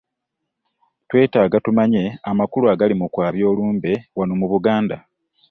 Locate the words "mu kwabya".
3.01-3.45